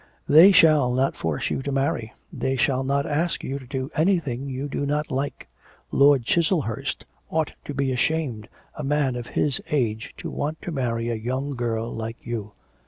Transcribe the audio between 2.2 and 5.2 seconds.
they shall not ask you to do anything you do not